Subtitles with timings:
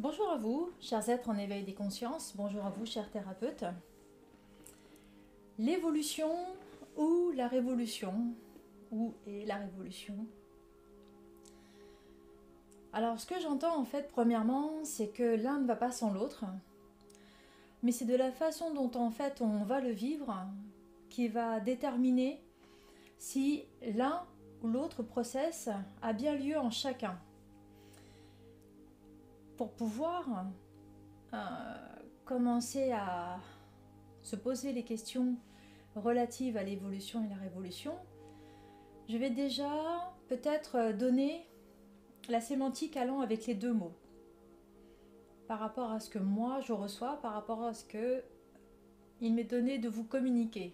[0.00, 2.32] Bonjour à vous, chers êtres en éveil des consciences.
[2.36, 3.64] Bonjour à vous, chers thérapeutes.
[5.58, 6.30] L'évolution
[6.96, 8.14] ou la révolution?
[8.92, 10.14] Où est la révolution?
[12.92, 16.44] Alors, ce que j'entends en fait, premièrement, c'est que l'un ne va pas sans l'autre.
[17.82, 20.32] Mais c'est de la façon dont en fait on va le vivre
[21.10, 22.40] qui va déterminer
[23.18, 24.22] si l'un
[24.62, 25.68] ou l'autre process
[26.02, 27.18] a bien lieu en chacun
[29.58, 30.46] pour pouvoir
[31.34, 31.36] euh,
[32.24, 33.40] commencer à
[34.22, 35.36] se poser les questions
[35.96, 37.92] relatives à l'évolution et la révolution,
[39.08, 41.44] je vais déjà peut-être donner
[42.28, 43.96] la sémantique allant avec les deux mots
[45.48, 48.22] par rapport à ce que moi je reçois, par rapport à ce que
[49.20, 50.72] il m'est donné de vous communiquer.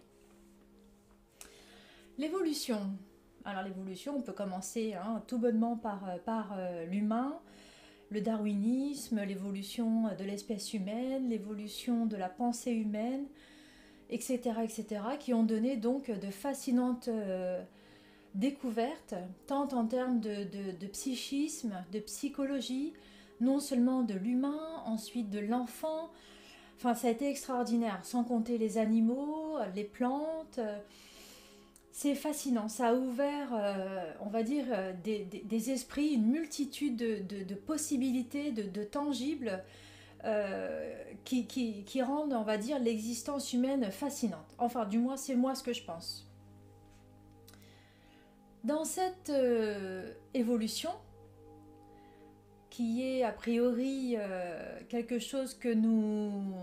[2.19, 2.81] L'évolution.
[3.47, 7.41] Alors l'évolution, on peut commencer hein, tout bonnement par, par euh, l'humain,
[8.11, 13.27] le darwinisme, l'évolution de l'espèce humaine, l'évolution de la pensée humaine,
[14.11, 17.63] etc., etc., qui ont donné donc de fascinantes euh,
[18.35, 19.15] découvertes,
[19.47, 22.93] tant en termes de, psychisme, de psychologie,
[23.41, 26.11] non seulement de l'humain, ensuite de l'enfant.
[26.77, 30.61] Enfin, ça a été extraordinaire, sans compter les animaux, les plantes
[31.95, 32.67] c'est fascinant.
[32.67, 38.83] Ça a ouvert, euh, on va dire, euh, des, esprits, une multitude de, possibilités, de,
[38.83, 39.63] tangibles
[40.25, 40.93] euh,
[41.25, 44.57] qui, rendent, on va dire, l'existence humaine fascinante.
[44.59, 46.29] Enfin, du moins, c'est moi ce que je pense.
[48.65, 49.31] Dans cette
[50.35, 50.91] évolution,
[52.71, 54.17] qui est a priori
[54.89, 56.55] quelque chose que nous,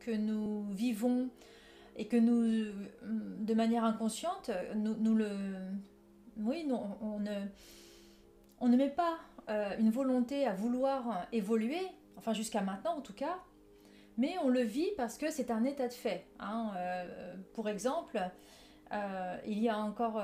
[0.00, 1.30] que nous vivons
[1.96, 5.30] et que nous, de manière inconsciente, nous, le,
[6.38, 6.66] oui,
[7.00, 7.46] on, ne,
[8.60, 11.82] on ne met pas euh, une volonté à vouloir évoluer,
[12.16, 13.38] enfin jusqu'à maintenant en tout cas,
[14.16, 16.26] mais on le vit parce que c'est un état de fait.
[16.40, 16.72] Hein.
[16.76, 18.18] Euh, pour exemple,
[18.92, 20.22] euh, il y a encore,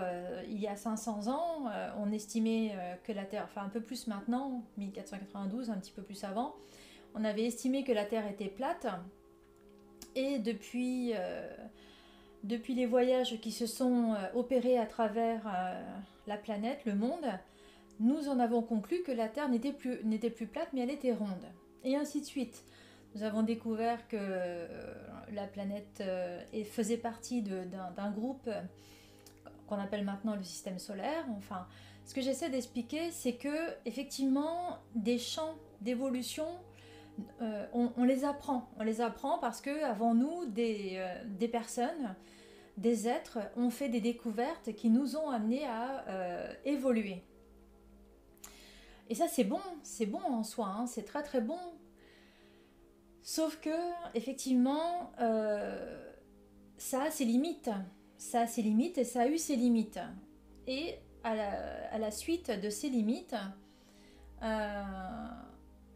[0.48, 1.64] il y a 500 ans,
[1.98, 2.74] on estimait
[3.04, 6.54] que la Terre, enfin un peu plus maintenant, 1492, un petit peu plus avant,
[7.14, 8.86] on avait estimé que la Terre était plate
[10.14, 11.48] et depuis, euh,
[12.44, 15.82] depuis les voyages qui se sont euh, opérés à travers euh,
[16.26, 17.26] la planète, le monde,
[17.98, 19.98] nous en avons conclu que la Terre n'était plus,
[20.30, 21.46] plus plate, mais elle était ronde.
[21.84, 22.64] Et ainsi de suite.
[23.14, 24.68] Nous avons découvert que
[25.32, 26.00] la planète
[26.70, 28.48] faisait partie d'un groupe
[29.66, 31.26] qu'on appelle maintenant le système solaire.
[31.36, 31.66] Enfin,
[32.04, 36.46] ce que j'essaie d'expliquer, c'est que effectivement, des champs d'évolution
[37.40, 38.70] euh, on, les apprend.
[38.78, 42.14] On les apprend parce que avant nous, des, euh, personnes,
[42.76, 47.22] des êtres ont fait des découvertes qui nous ont amenés à euh, évoluer.
[49.08, 50.86] Et ça, c'est bon, c'est bon en soi, hein.
[50.86, 51.58] c'est très très bon.
[53.22, 53.70] Sauf que,
[54.14, 55.12] effectivement,
[56.78, 57.70] ça a ses limites.
[58.16, 60.00] Ça a ses limites et ça a eu ses limites.
[60.66, 63.36] Et à la, suite de ces limites,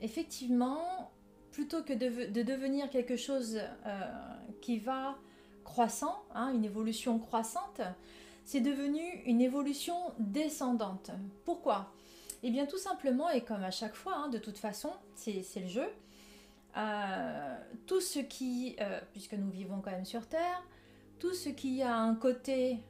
[0.00, 1.13] effectivement,
[1.54, 4.00] plutôt que de, devenir quelque chose euh,
[4.60, 5.16] qui va
[5.62, 7.80] croissant, hein, une évolution croissante,
[8.44, 11.12] c'est devenu une évolution descendante.
[11.44, 11.92] Pourquoi?
[12.42, 15.68] Eh bien tout simplement, et comme à chaque fois, hein, de toute façon, c'est le
[15.68, 15.88] jeu,
[16.76, 20.60] euh, tout ce qui, euh, puisque nous vivons quand même sur Terre,
[21.20, 22.80] tout ce qui a un côté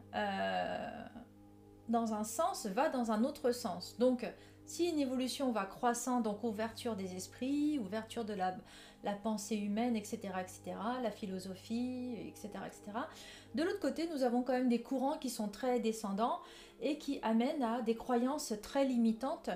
[1.89, 3.97] dans un sens va dans un autre sens.
[3.99, 4.27] Donc
[4.67, 8.55] si une évolution va croissant, donc ouverture des esprits, ouverture de la,
[9.23, 12.99] pensée humaine, etc., etc., la philosophie, etc., etc.
[13.55, 16.41] De l'autre côté, nous avons quand même des courants qui sont très descendants
[16.81, 19.51] et qui amènent à des croyances très limitantes.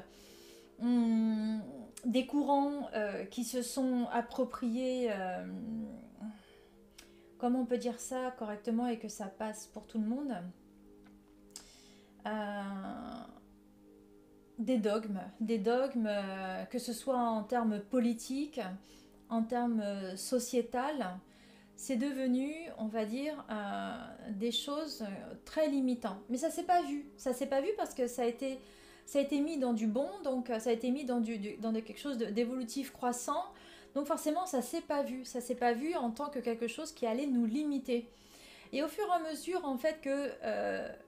[0.81, 1.61] Hum,
[2.05, 5.47] des courants euh, qui se sont appropriés, euh,
[7.39, 10.37] comment on peut dire ça correctement et que ça passe pour tout le monde?
[12.27, 12.63] Euh,
[14.59, 18.61] des dogmes, des dogmes, euh, que ce soit en termes politiques,
[19.29, 21.07] en termes euh, sociétals,
[21.77, 23.93] c'est devenu, on va dire, euh,
[24.31, 25.05] des choses
[25.45, 26.19] très limitantes.
[26.29, 27.07] Mais ça s'est pas vu.
[27.17, 28.59] Ça s'est pas vu parce que ça a été,
[29.07, 31.73] ça a été mis dans du bon, donc ça a été mis dans, du, dans
[31.73, 33.45] quelque chose d'évolutif croissant.
[33.95, 35.25] Donc forcément, ça s'est pas vu.
[35.25, 38.09] Ça s'est pas vu en tant que quelque chose qui allait nous limiter.
[38.73, 40.33] Et au fur et à mesure, en fait, que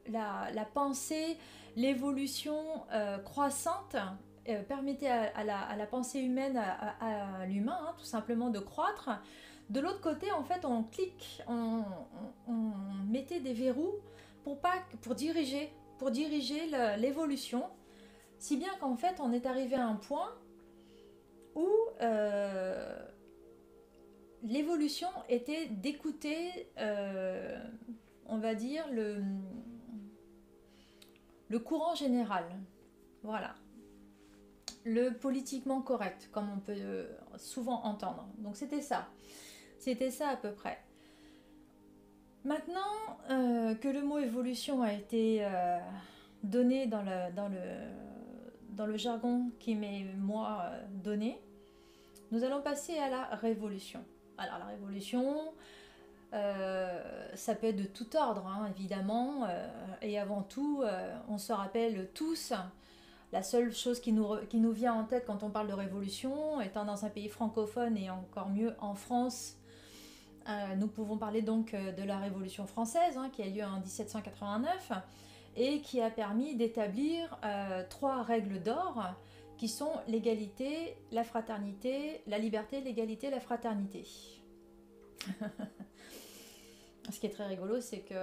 [0.09, 1.37] la, pensée,
[1.77, 3.97] l'évolution euh, croissante
[4.49, 9.11] euh, permettait à, la, pensée humaine, à, l'humain, hein, tout simplement, de croître.
[9.69, 11.85] De l'autre côté, en fait, on clique, on,
[13.09, 13.95] mettait des verrous
[14.45, 16.67] pour, pas, pour diriger, pour diriger
[16.99, 17.65] l'évolution,
[18.39, 20.35] si bien qu'en fait, on est arrivé à un point
[21.55, 21.69] où
[24.43, 26.69] l'évolution était d'écouter,
[28.27, 29.23] on va dire, le,
[31.51, 32.45] le courant général.
[33.23, 33.55] Voilà.
[34.85, 37.07] Le politiquement correct, comme on peut
[37.37, 38.27] souvent entendre.
[38.39, 39.09] Donc c'était ça.
[39.79, 40.79] C'était ça à peu près.
[42.45, 42.81] Maintenant
[43.31, 45.79] euh, que le mot évolution a été euh,
[46.43, 51.39] donné dans le, jargon qui m'est moi euh, donné,
[52.31, 54.03] nous allons passer à la révolution.
[54.39, 55.53] Alors la révolution,
[56.33, 59.47] ça peut être de tout ordre, hein, évidemment.
[60.03, 60.85] et avant tout,
[61.29, 62.53] on se rappelle tous,
[63.33, 67.05] la seule chose qui nous, vient en tête quand on parle de révolution, étant dans
[67.05, 69.57] un pays francophone et encore mieux en France,
[70.49, 73.79] euh, nous pouvons parler donc euh, de la Révolution française hein, qui a lieu en
[73.81, 74.93] 1789
[75.57, 79.05] et qui a permis d'établir euh, trois règles d'or
[79.59, 84.07] qui sont l'égalité, la fraternité, la liberté, l'égalité, la fraternité.
[87.11, 88.15] Ce qui est très rigolo, c'est que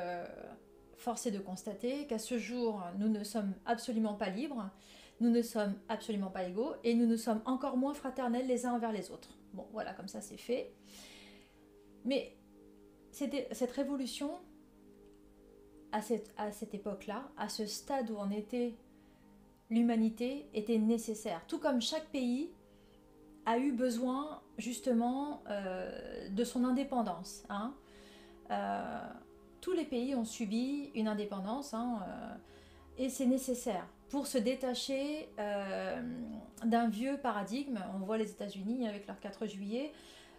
[0.97, 4.69] force est de constater qu'à ce jour, nous ne sommes absolument pas libres,
[5.19, 8.73] nous ne sommes absolument pas égaux et nous ne sommes encore moins fraternels les uns
[8.73, 9.37] envers les autres.
[9.53, 10.73] Bon, voilà, comme ça c'est fait.
[12.05, 12.35] Mais
[13.11, 14.31] cette révolution,
[15.91, 18.75] à cette, époque-là, à ce stade où on était,
[19.69, 21.41] l'humanité était nécessaire.
[21.47, 22.51] Tout comme chaque pays
[23.45, 27.43] a eu besoin justement euh, de son indépendance.
[27.49, 27.73] Hein.
[28.51, 29.09] Euh,
[29.61, 32.35] tous les pays ont subi une indépendance hein, euh,
[32.97, 35.27] et c'est nécessaire pour se détacher
[36.63, 37.77] d'un vieux paradigme.
[37.93, 39.91] On voit les États-Unis avec leur 4 juillet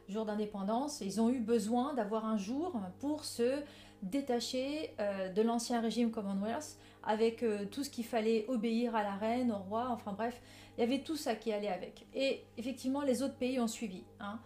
[0.09, 3.61] jour d'indépendance, ils ont eu besoin d'avoir un jour pour se
[4.03, 9.15] détacher euh, de l'ancien régime Commonwealth avec euh, tout ce qu'il fallait obéir à la
[9.15, 10.41] reine, au roi, enfin bref,
[10.77, 12.07] il y avait tout ça qui allait avec.
[12.15, 14.05] Et effectivement, les autres pays ont suivi.
[14.21, 14.39] Hein.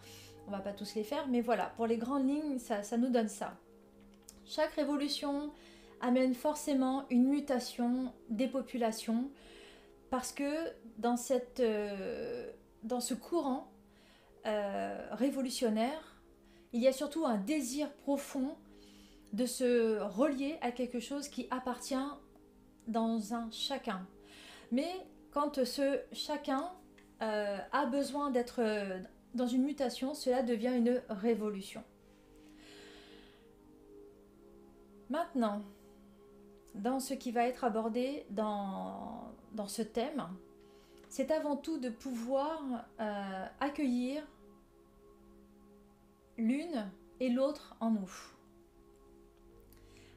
[0.47, 3.29] On va pas tous les faire, mais voilà, pour les grandes lignes, ça, nous donne
[3.29, 3.57] ça.
[4.45, 5.53] Chaque révolution
[6.01, 9.31] amène forcément une mutation des populations
[10.11, 11.17] parce que dans,
[11.61, 12.51] euh,
[13.01, 13.73] ce courant,
[14.47, 16.21] euh, révolutionnaire,
[16.73, 18.57] il y a surtout un désir profond
[19.33, 21.95] de se relier à quelque chose qui appartient
[22.89, 24.07] dans un chacun.
[24.71, 24.91] Mais
[25.31, 26.73] quand ce chacun
[27.23, 28.61] euh, a besoin d'être
[29.35, 31.83] dans une mutation, cela devient une révolution.
[35.11, 35.63] Maintenant,
[36.75, 39.31] dans ce qui va être abordé dans,
[39.67, 40.27] ce thème,
[41.09, 44.27] c'est avant tout de pouvoir euh, accueillir
[46.39, 46.91] l'une
[47.21, 48.11] et l'autre en nous.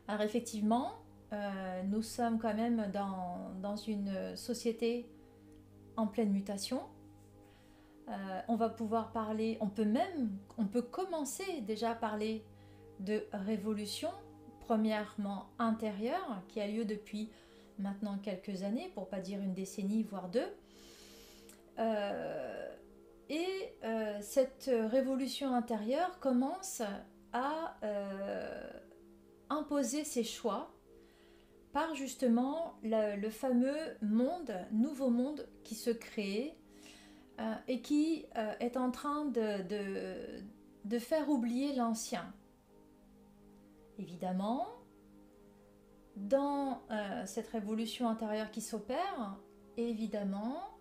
[0.08, 0.94] Alors effectivement,
[1.34, 5.06] euh, nous sommes quand même dans, une société
[5.98, 6.82] en pleine mutation.
[8.08, 12.44] Euh, on va pouvoir parler, on peut même, on peut commencer déjà à parler
[13.00, 14.10] de révolution,
[14.62, 17.32] premièrement intérieure, qui a lieu depuis
[17.80, 20.48] maintenant quelques années, pour pas dire une décennie, voire deux,
[21.80, 22.70] euh,
[23.28, 26.84] et euh, cette révolution intérieure commence
[27.34, 27.76] à
[29.50, 30.72] imposer ses choix
[31.74, 36.58] par justement le, fameux monde, nouveau monde qui se crée
[37.68, 38.26] et qui
[38.60, 42.34] est en train de, faire oublier l'ancien.
[43.98, 44.68] Évidemment,
[46.16, 46.82] dans
[47.26, 49.38] cette révolution intérieure qui s'opère,
[49.78, 50.76] évidemment,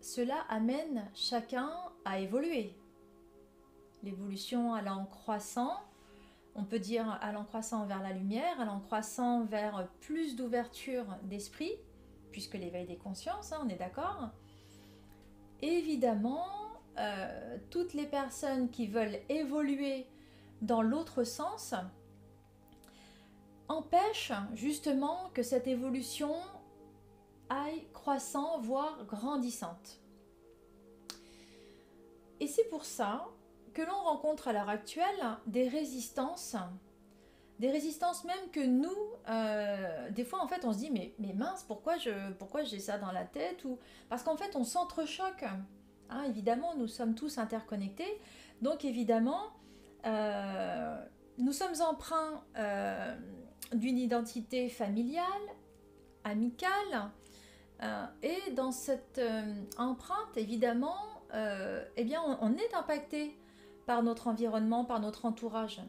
[0.00, 1.70] cela amène chacun
[2.04, 2.74] à évoluer.
[4.02, 5.76] L'évolution allant croissant,
[6.54, 11.72] on peut dire allant croissant vers la lumière, allant croissant vers plus d'ouverture d'esprit,
[12.32, 14.30] puisque l'éveil des consciences, hein, on est d'accord.
[15.62, 16.46] Évidemment,
[16.98, 20.06] euh, toutes les personnes qui veulent évoluer
[20.62, 21.74] dans l'autre sens
[23.68, 26.34] empêchent justement que cette évolution
[27.48, 30.00] aille croissant, voire grandissante.
[32.40, 33.26] Et c'est pour ça
[33.74, 35.04] que l'on rencontre à l'heure actuelle
[35.46, 36.56] des résistances,
[37.60, 38.88] des résistances même que nous,
[39.28, 41.96] euh, des fois en fait on se dit mais, mais mince, pourquoi,
[42.38, 45.44] pourquoi j'ai ça dans la tête ou Parce qu'en fait on s'entrechoque.
[46.08, 48.18] Hein, évidemment, nous sommes tous interconnectés.
[48.62, 49.52] Donc évidemment,
[50.06, 50.96] euh,
[51.36, 53.14] nous sommes emprunts euh,
[53.74, 55.24] d'une identité familiale,
[56.24, 57.10] amicale,
[58.22, 59.20] et dans cette
[59.78, 60.98] empreinte, évidemment,
[61.32, 63.38] eh bien, on, est impacté
[63.86, 65.80] par notre environnement, par notre entourage.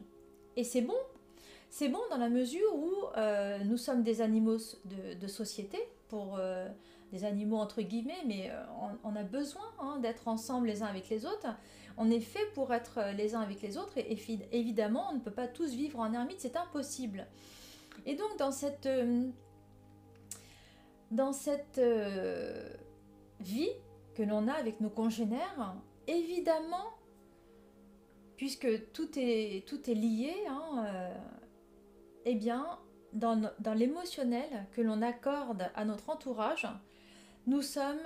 [0.56, 0.96] Et c'est bon.
[1.74, 2.92] C'est bon dans la mesure où
[3.64, 6.38] nous sommes des animaux de, société, pour
[7.12, 8.64] des animaux entre guillemets, mais euh,
[9.04, 11.46] on, a besoin hein, d'être ensemble les uns avec les autres.
[11.98, 14.18] On est fait pour être les uns avec les autres et,
[14.50, 17.26] évidemment on ne peut pas tous vivre en ermite, c'est impossible.
[18.06, 19.28] Et donc dans cette, euh,
[21.10, 22.70] dans cette euh,
[23.40, 23.70] vie
[24.14, 25.76] que l'on a avec nos congénères,
[26.06, 26.94] évidemment,
[28.38, 30.86] puisque tout est, tout est lié, hein,
[32.24, 32.78] eh bien,
[33.12, 36.66] dans, l'émotionnel que l'on accorde à notre entourage,
[37.46, 38.00] nous sommes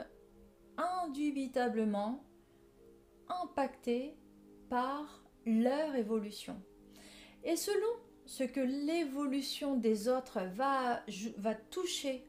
[0.77, 2.25] indubitablement
[3.29, 4.17] impactés
[4.69, 6.61] par leur évolution.
[7.45, 7.87] Et selon
[8.25, 11.03] ce que l'évolution des autres va,
[11.39, 12.27] va toucher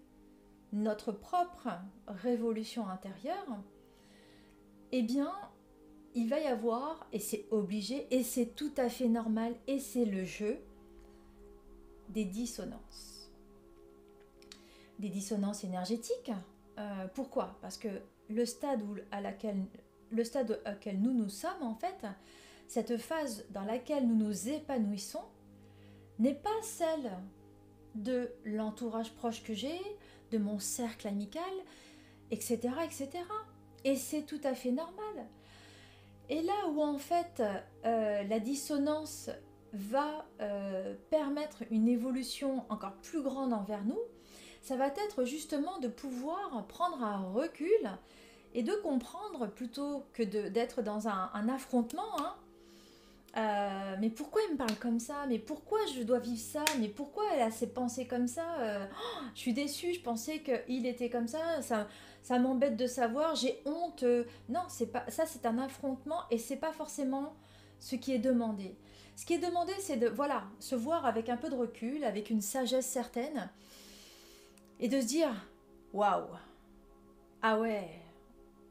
[0.71, 1.69] notre propre
[2.07, 3.57] révolution intérieure,
[4.91, 5.33] eh bien,
[6.13, 10.05] il va y avoir, et c'est obligé, et c'est tout à fait normal, et c'est
[10.05, 10.59] le jeu,
[12.09, 13.29] des dissonances.
[14.99, 16.31] Des dissonances énergétiques,
[16.79, 17.57] euh, pourquoi?
[17.61, 17.87] Parce que
[18.29, 19.65] le stade, à laquelle,
[20.11, 22.05] auquel nous nous sommes, en fait,
[22.67, 25.23] cette phase dans laquelle nous nous épanouissons,
[26.19, 27.11] n'est pas celle
[27.95, 29.79] de l'entourage proche que j'ai,
[30.31, 31.43] de mon cercle amical,
[32.31, 32.57] etc.
[32.83, 33.09] etc.
[33.83, 35.27] Et c'est tout à fait normal.
[36.29, 37.41] Et là où en fait
[37.85, 39.29] euh, la dissonance
[39.77, 43.99] va euh, permettre une évolution encore plus grande envers nous,
[44.61, 47.89] ça va être justement de pouvoir prendre un recul
[48.53, 52.19] et de comprendre plutôt que d'être dans un, affrontement.
[52.19, 52.33] Hein.
[53.37, 55.25] Euh, mais pourquoi il me parle comme ça?
[55.27, 56.65] Mais pourquoi je dois vivre ça?
[56.79, 58.55] Mais pourquoi elle a ses pensées comme ça?
[58.59, 61.61] Euh, oh, Je suis déçue, je pensais qu'il était comme ça.
[61.61, 61.87] Ça,
[62.23, 63.35] ça m'embête de savoir.
[63.35, 64.03] J'ai honte.
[64.49, 65.25] Non, pas ça.
[65.25, 67.35] C'est un affrontement et c'est pas forcément
[67.79, 68.75] ce qui est demandé.
[69.17, 72.29] Ce qui est demandé, c'est de voilà se voir avec un peu de recul, avec
[72.29, 73.49] une sagesse certaine,
[74.79, 75.31] et de se dire
[75.91, 76.27] waouh,
[77.41, 77.89] ah ouais,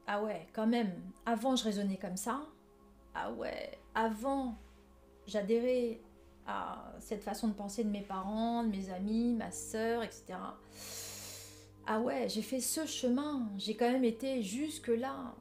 [0.06, 0.92] ah ouais, quand même,
[1.26, 2.46] avant je raisonnais comme ça,
[3.12, 4.54] ah ouais, avant
[5.26, 6.00] j'adhérais
[6.46, 10.34] à cette façon de penser de mes parents, de mes amis, ma soeur, etc.
[11.88, 15.34] Ah ouais, j'ai fait ce chemin, j'ai quand même été jusque là.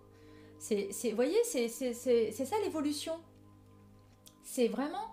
[0.57, 3.13] C'est, voyez, c'est ça l'évolution.
[4.45, 5.11] C'est vraiment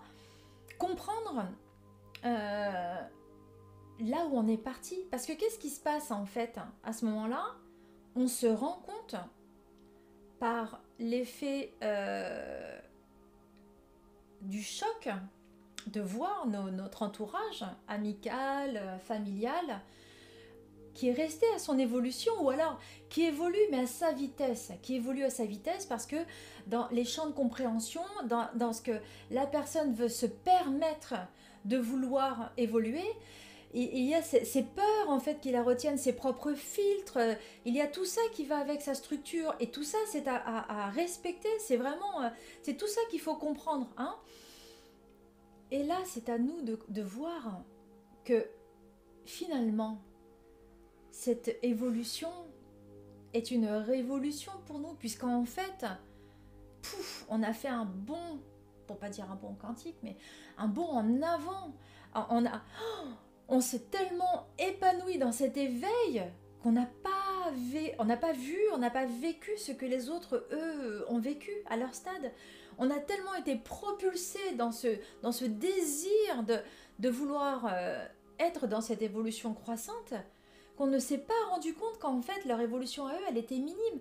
[0.78, 1.44] comprendre
[2.24, 2.96] euh,
[3.98, 5.04] là où on est parti.
[5.10, 7.44] Parce que qu'est-ce qui se passe en fait à ce moment-là?
[8.14, 9.16] On se rend compte
[10.38, 12.78] par l'effet euh,
[14.42, 15.08] du choc
[15.86, 19.80] de voir notre entourage amical, familial,
[20.94, 24.96] qui est resté à son évolution ou alors qui évolue mais à sa vitesse, qui
[24.96, 26.16] évolue à sa vitesse parce que
[26.66, 31.14] dans les champs de compréhension, dans, dans ce que la personne veut se permettre
[31.64, 33.04] de vouloir évoluer,
[33.74, 37.18] il y a ces, peurs en fait qui la retiennent, ses propres filtres,
[37.64, 40.90] il y a tout ça qui va avec sa structure et tout ça c'est à,
[40.90, 42.28] respecter, c'est vraiment, euh,
[42.62, 43.88] c'est tout ça qu'il faut comprendre.
[43.96, 44.14] Hein
[45.70, 47.62] et là c'est à nous de, de voir
[48.24, 48.46] que
[49.24, 50.02] finalement
[51.12, 52.30] cette évolution
[53.34, 55.86] est une révolution pour nous puisqu'en fait,
[57.28, 58.40] on a fait un bon,
[58.86, 60.16] pour pas dire un bon quantique, mais
[60.58, 61.72] un bon en avant.
[62.14, 62.62] On a,
[63.48, 66.24] on s'est tellement épanoui dans cet éveil
[66.62, 67.10] qu'on n'a pas,
[68.20, 71.94] pas vu, on n'a pas vécu ce que les autres, eux, ont vécu à leur
[71.94, 72.32] stade.
[72.78, 74.88] On a tellement été propulsé dans ce,
[75.22, 76.56] dans ce désir de,
[76.98, 78.06] de vouloir euh,
[78.38, 80.14] être dans cette évolution croissante
[80.76, 84.00] qu'on ne s'est pas rendu compte qu'en fait leur évolution à eux, elle était minime.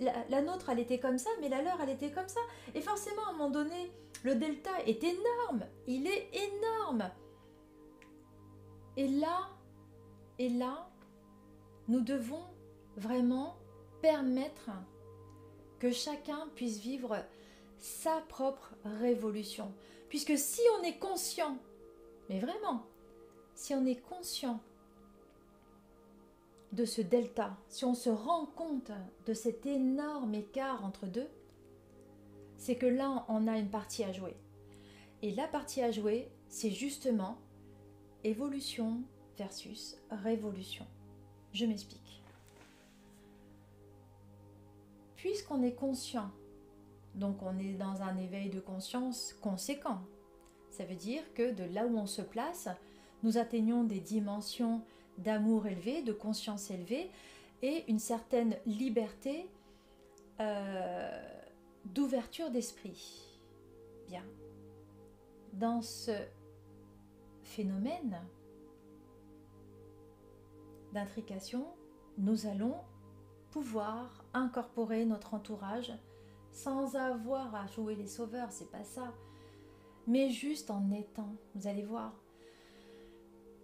[0.00, 2.40] La, nôtre, elle était comme ça, mais la leur, elle était comme ça.
[2.74, 3.92] Et forcément, à un moment donné,
[4.24, 5.64] le delta est énorme.
[5.86, 7.08] Il est énorme.
[8.96, 9.50] Et là,
[10.38, 10.88] et là,
[11.86, 12.42] nous devons
[12.96, 13.56] vraiment
[14.02, 14.70] permettre
[15.78, 17.16] que chacun puisse vivre
[17.78, 19.72] sa propre révolution.
[20.08, 21.58] Puisque si on est conscient,
[22.28, 22.86] mais vraiment,
[23.54, 24.60] si on est conscient
[26.72, 28.90] de ce delta, si on se rend compte
[29.26, 31.28] de cet énorme écart entre deux,
[32.56, 34.36] c'est que là, on a une partie à jouer.
[35.22, 37.38] Et la partie à jouer, c'est justement
[38.24, 39.02] évolution
[39.38, 40.86] versus révolution.
[41.52, 42.22] Je m'explique.
[45.16, 46.30] Puisqu'on est conscient,
[47.14, 50.00] donc on est dans un éveil de conscience conséquent,
[50.70, 52.68] ça veut dire que de là où on se place,
[53.22, 54.82] nous atteignons des dimensions
[55.18, 57.10] d'amour élevé, de conscience élevée
[57.62, 59.48] et une certaine liberté
[60.40, 61.40] euh,
[61.84, 63.40] d'ouverture d'esprit.
[64.08, 64.24] Bien.
[65.52, 66.12] Dans ce
[67.42, 68.20] phénomène
[70.92, 71.66] d'intrication,
[72.18, 72.74] nous allons
[73.50, 75.92] pouvoir incorporer notre entourage
[76.52, 79.12] sans avoir à jouer les sauveurs, c'est pas ça,
[80.06, 82.12] mais juste en étant, vous allez voir.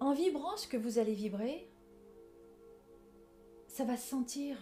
[0.02, 1.70] En vibrant ce que vous allez vibrer,
[3.68, 4.56] ça va se sentir.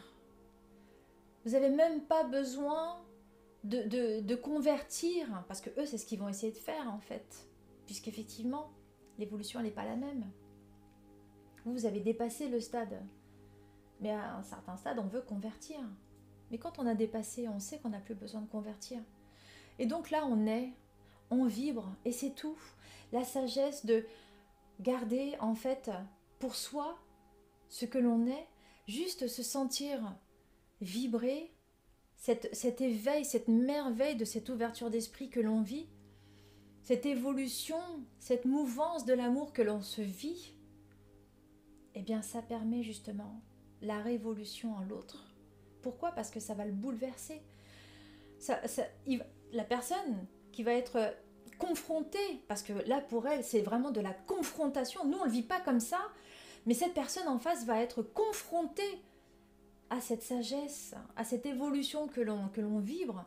[1.47, 3.03] Vous n'avez même pas besoin
[3.65, 7.49] de, convertir, parce que eux, c'est ce qu'ils vont essayer de faire en fait,
[7.87, 8.71] puisqu'effectivement,
[9.17, 10.31] l'évolution, n'est pas la même.
[11.65, 13.01] Vous, vous avez dépassé le stade.
[14.03, 15.81] Mais à un certain stade, on veut convertir.
[16.51, 19.01] Mais quand on a dépassé, on sait qu'on n'a plus besoin de convertir.
[19.79, 20.75] Et donc là, on est,
[21.31, 22.59] on vibre, et c'est tout.
[23.11, 24.05] La sagesse de
[24.81, 25.91] garder en fait
[26.39, 26.99] pour soi
[27.69, 28.49] ce que l'on est,
[28.89, 30.17] juste se sentir
[30.81, 31.53] vibrer,
[32.17, 35.89] cette, cet éveil, cette merveille de cette ouverture d'esprit que l'on vit,
[36.83, 37.79] cette évolution,
[38.19, 40.55] cette mouvance de l'amour que l'on se vit,
[41.95, 43.41] eh bien ça permet justement
[43.83, 45.35] la révolution en l'autre.
[45.83, 46.13] Pourquoi?
[46.13, 47.43] Parce que ça va le bouleverser.
[48.39, 48.61] Ça,
[49.53, 51.15] la personne qui va être
[51.61, 55.43] confrontée, parce que là pour elle c'est vraiment de la confrontation, nous on ne vit
[55.43, 56.01] pas comme ça,
[56.67, 59.01] mais cette personne en face va être confrontée
[59.91, 63.25] à cette sagesse, à cette évolution que l'on, que l'on vibre,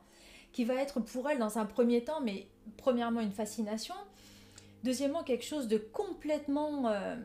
[0.51, 2.47] qui va être pour elle dans un premier temps, mais
[2.77, 3.95] premièrement une fascination,
[4.83, 6.87] deuxièmement quelque chose de complètement...
[6.87, 7.15] Euh,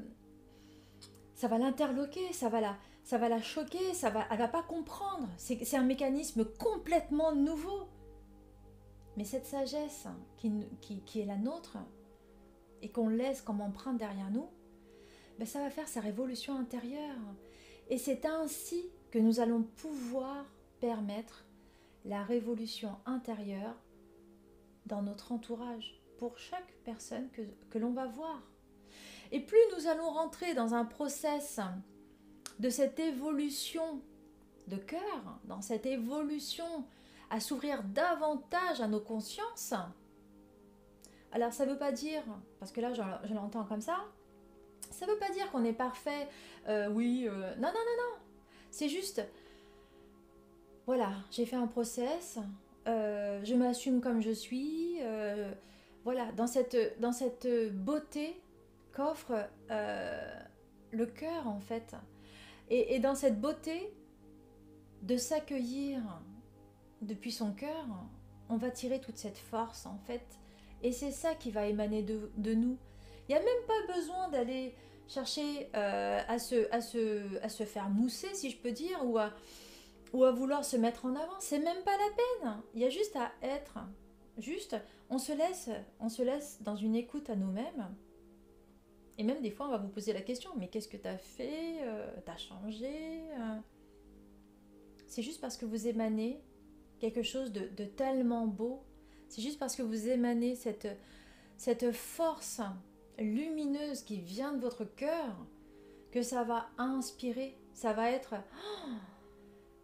[1.35, 4.63] ça va l'interloquer, ça va la, ça va la choquer, ça va, elle va pas
[4.63, 5.29] comprendre.
[5.37, 7.89] C'est, un mécanisme complètement nouveau.
[9.19, 10.07] Mais cette sagesse
[10.37, 10.53] qui,
[11.05, 11.77] qui, est la nôtre
[12.83, 14.47] et qu'on laisse comme empreinte derrière nous,
[15.41, 17.19] ben ça va faire sa révolution intérieure.
[17.89, 20.47] Et c'est ainsi que nous allons pouvoir
[20.79, 21.45] permettre
[22.05, 23.75] la révolution intérieure
[24.87, 28.41] dans notre entourage pour chaque personne que, que l'on va voir.
[29.33, 31.59] Et plus nous allons rentrer dans un process
[32.61, 34.01] de cette évolution
[34.69, 36.85] de cœur, dans cette évolution
[37.31, 39.75] à s'ouvrir davantage à nos consciences,
[41.33, 42.23] alors ça ne veut pas dire,
[42.59, 44.05] parce que là je, l'entends comme ça,
[44.91, 46.29] ça ne veut pas dire qu'on est parfait,
[46.69, 48.19] euh, oui, euh, non, non, non, non,
[48.71, 49.23] c'est juste,
[50.87, 52.39] voilà, j'ai fait un process,
[52.87, 54.99] euh, je m'assume comme je suis,
[56.05, 58.41] voilà, dans cette, dans cette beauté
[58.95, 61.95] qu'offre le cœur en fait.
[62.71, 63.93] Et, dans cette beauté
[65.03, 66.03] de s'accueillir
[67.03, 67.87] depuis son cœur,
[68.49, 70.25] on va tirer toute cette force en fait.
[70.83, 72.79] Et c'est ça qui va émaner de, nous.
[73.29, 74.75] Il n'y a même pas besoin d'aller
[75.09, 79.33] chercher euh, à, se, faire mousser, si je peux dire, ou à,
[80.13, 81.41] ou à vouloir se mettre en avant.
[81.41, 82.63] C'est même pas la peine.
[82.75, 83.79] Il y a juste à être.
[84.39, 84.77] Juste,
[85.11, 87.89] on se laisse, on se laisse dans une écoute à nous-mêmes
[89.19, 91.19] et même des fois, on va vous poser la question, mais qu'est-ce que tu as
[91.19, 93.59] fait euh, T'as changé euh?
[95.09, 96.41] C'est juste parce que vous émanez
[96.99, 98.83] quelque chose de, tellement beau.
[99.29, 100.89] C'est juste parce que vous émanez cette,
[101.93, 102.61] force
[103.19, 105.37] lumineuse qui vient de votre cœur
[106.11, 107.57] que ça va inspirer.
[107.75, 108.35] Ça va être...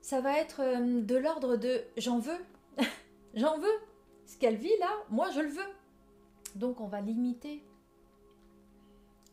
[0.00, 2.44] ça va être euh, de l'ordre de j'en veux.
[3.34, 3.78] j'en veux.
[4.26, 5.72] Ce qu'elle vit là, moi je le veux.
[6.54, 7.62] Donc on va limiter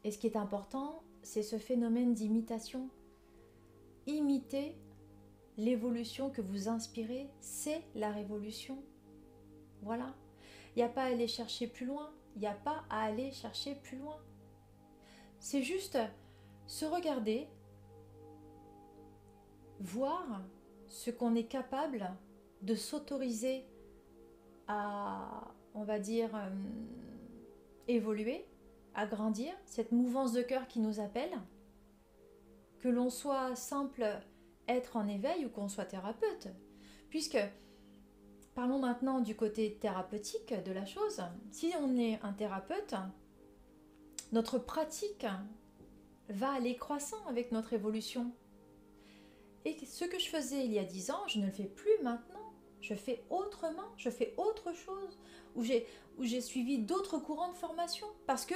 [0.03, 2.89] et ce qui est important, c'est ce phénomène d'imitation.
[4.07, 4.75] Imiter
[5.57, 8.83] l'évolution que vous inspirez, c'est la révolution.
[9.81, 10.15] Voilà.
[10.75, 12.11] Il n'y a pas à aller chercher plus loin.
[12.35, 14.17] Il n'y a pas à aller chercher plus loin.
[15.39, 15.97] C'est juste
[16.67, 17.47] se regarder,
[19.79, 20.41] voir
[20.87, 22.11] ce qu'on est capable
[22.61, 23.65] de s'autoriser
[24.67, 26.49] à, on va dire, euh,
[27.87, 28.45] évoluer
[28.93, 31.31] à grandir, cette mouvance de cœur qui nous appelle,
[32.79, 34.05] que l'on soit simple
[34.75, 36.47] être en éveil ou qu'on soit thérapeute.
[37.09, 37.39] Puisque,
[38.55, 41.21] parlons maintenant du côté thérapeutique de la chose.
[41.51, 42.95] Si on est un thérapeute,
[44.31, 45.25] notre pratique
[46.29, 48.31] va aller croissant avec notre évolution.
[49.65, 52.01] Et ce que je faisais il y a dix ans, je ne le fais plus
[52.01, 52.53] maintenant.
[52.79, 55.19] Je fais autrement, je fais autre chose
[55.55, 58.55] où j'ai suivi d'autres courants de formation parce que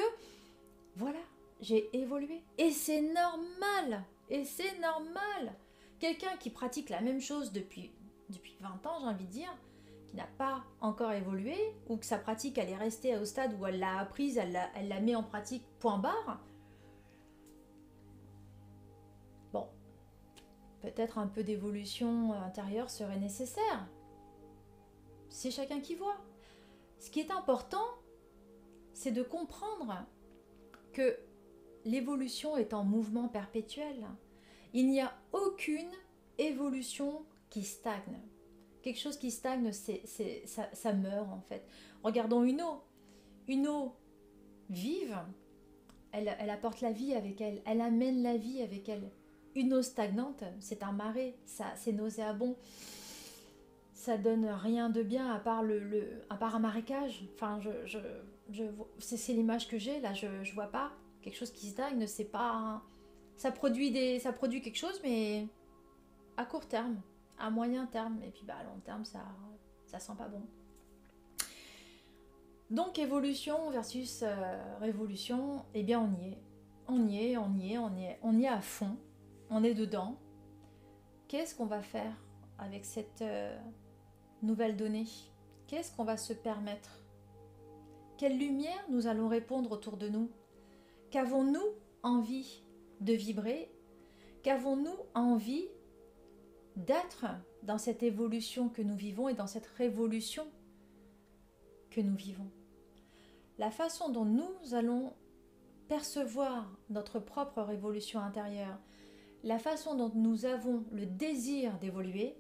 [0.96, 1.20] voilà,
[1.62, 5.56] j'ai évolué et c'est normal et c'est normal.
[6.06, 7.92] Quelqu'un qui pratique la même chose depuis
[8.30, 9.58] depuis 20 ans, j'ai envie de dire,
[10.06, 13.66] qui n'a pas encore évolué ou que sa pratique elle est restée au stade où
[13.66, 16.44] elle l'a apprise, elle la, elle la met en pratique point barre.
[19.52, 19.68] Bon,
[20.84, 23.88] peut-être un peu d'évolution intérieure serait nécessaire.
[25.30, 26.18] C'est chacun qui voit.
[27.00, 27.88] Ce qui est important,
[28.94, 30.06] c'est de comprendre
[30.94, 31.18] que
[31.84, 34.06] l'évolution est en mouvement perpétuel.
[34.76, 35.90] Il n'y a aucune
[36.38, 38.20] évolution qui stagne.
[38.82, 40.02] Quelque chose qui stagne, c'est,
[40.46, 41.66] ça, ça meurt en fait.
[42.04, 42.84] Regardons une eau.
[43.48, 43.96] Une eau
[44.70, 45.18] vive,
[46.12, 49.10] elle, elle, apporte la vie avec elle, elle amène la vie avec elle.
[49.56, 52.58] Une eau stagnante, c'est un marais, ça, c'est nauséabond,
[53.94, 57.24] ça donne rien de bien à part, le, le à part un marécage.
[57.36, 58.00] Enfin, je, je,
[58.52, 58.64] je
[59.00, 60.92] c'est, l'image que j'ai, là, je, je vois pas.
[61.22, 62.84] Quelque chose qui stagne, c'est pas.
[63.38, 65.48] Ça produit, des, ça produit quelque chose, mais
[66.38, 67.02] à court terme,
[67.38, 69.26] à moyen terme, et puis bah, à long terme, ça,
[69.86, 70.42] ça sent pas bon.
[72.72, 76.38] Donc évolution versus euh, révolution, eh bien on y est.
[76.88, 78.98] On y est, on y est, on y est, on y est à fond.
[79.50, 80.18] On est dedans.
[81.28, 82.16] Qu'est-ce qu'on va faire
[82.58, 83.58] avec cette euh,
[84.42, 85.08] nouvelle donnée?
[85.68, 86.92] Qu'est-ce qu'on va se permettre?
[88.18, 90.30] Quelle lumière nous allons répondre autour de nous?
[91.10, 92.64] Qu'avons-nous envie
[93.02, 93.70] de vibrer
[94.46, 95.68] Qu'avons-nous envie
[96.76, 97.26] d'être
[97.64, 100.46] dans cette évolution que nous vivons et dans cette révolution
[101.90, 102.52] que nous vivons?
[103.58, 105.14] La façon dont nous allons
[105.88, 108.78] percevoir notre propre révolution intérieure,
[109.44, 112.36] la façon dont nous avons le désir d'évoluer,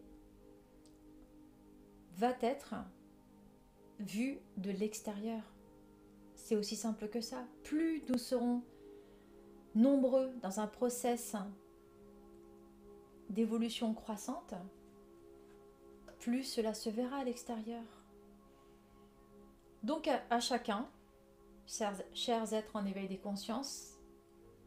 [2.17, 2.75] va être
[3.99, 5.41] vue de l'extérieur.
[6.35, 7.47] C'est aussi simple que ça.
[7.63, 8.61] Plus nous serons
[9.75, 11.35] nombreux dans un process
[13.29, 14.53] d'évolution croissante,
[16.19, 17.83] plus cela se verra à l'extérieur.
[19.83, 20.89] Donc à, chacun,
[21.67, 23.99] chers, chers êtres en éveil des consciences,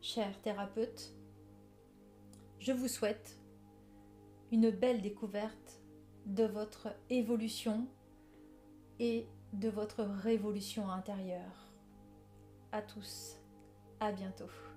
[0.00, 1.14] chers thérapeutes,
[2.60, 3.40] je vous souhaite
[4.52, 5.80] une belle découverte
[6.26, 7.88] de votre évolution
[9.00, 11.72] et de votre révolution intérieure.
[12.72, 13.36] À tous,
[14.00, 14.67] à bientôt.